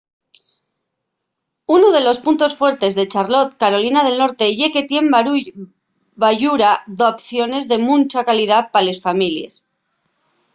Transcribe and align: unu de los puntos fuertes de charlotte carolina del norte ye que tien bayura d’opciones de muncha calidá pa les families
unu 1.75 1.87
de 1.95 2.01
los 2.07 2.19
puntos 2.25 2.53
fuertes 2.59 2.93
de 2.97 3.09
charlotte 3.13 3.57
carolina 3.61 4.01
del 4.03 4.17
norte 4.23 4.45
ye 4.59 4.67
que 4.73 4.87
tien 4.89 5.05
bayura 6.23 6.71
d’opciones 6.97 7.63
de 7.71 7.77
muncha 7.87 8.27
calidá 8.29 8.57
pa 8.73 8.79
les 8.87 8.99
families 9.05 9.53